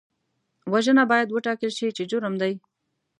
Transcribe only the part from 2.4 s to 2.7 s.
دی